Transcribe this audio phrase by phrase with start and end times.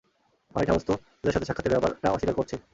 [0.55, 2.55] White House তো ওদের সাথে সাক্ষাতের ব্যাপারটা অস্বীকার করছে!